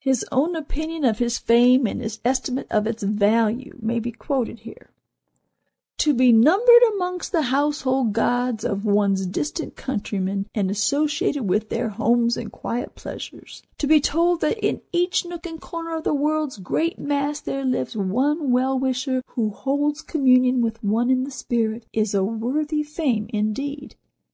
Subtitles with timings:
[0.00, 4.58] His own opinion of his fame, and his estimate of its value, may be quoted
[4.58, 4.90] here:
[5.96, 11.88] "To be numbered amongst the household gods of one's distant countrymen, and associated with their
[11.88, 16.12] homes and quiet pleasures; to be told that in each nook and corner of the
[16.12, 21.30] world's great mass there lives one well wisher who holds communion with one in the
[21.30, 23.96] spirit, is a worthy fame, indeed.